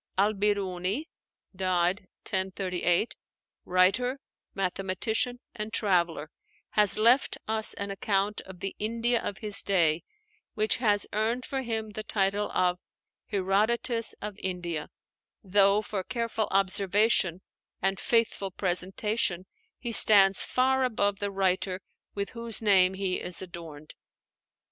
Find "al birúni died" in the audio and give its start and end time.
0.17-2.07